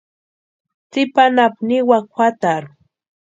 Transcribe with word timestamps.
Tsipa 0.91 1.21
anapu 1.29 1.59
niwaka 1.67 2.07
juatarhu. 2.13 2.73